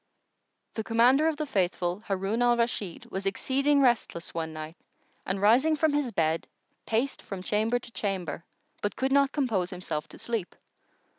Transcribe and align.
The 0.73 0.83
Commander 0.83 1.27
of 1.27 1.37
the 1.37 1.45
Faithful 1.45 1.99
Harun 1.99 2.41
Al 2.41 2.57
Rashid 2.57 3.05
was 3.11 3.27
exceeding 3.27 3.81
restless 3.83 4.33
one 4.33 4.51
night 4.51 4.75
and 5.27 5.39
rising 5.39 5.75
from 5.75 5.93
his 5.93 6.11
bed, 6.11 6.47
paced 6.87 7.21
from 7.21 7.43
chamber 7.43 7.77
to 7.77 7.91
chamber, 7.91 8.43
but 8.81 8.95
could 8.95 9.11
not 9.11 9.31
compose 9.31 9.69
himself 9.69 10.07
to 10.07 10.17
sleep. 10.17 10.55